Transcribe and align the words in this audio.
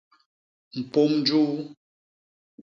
Mpôm 0.79 1.11
juu. 1.27 1.47